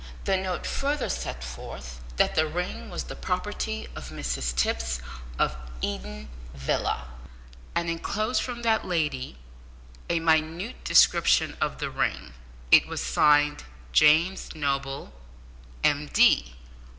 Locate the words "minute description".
10.19-11.55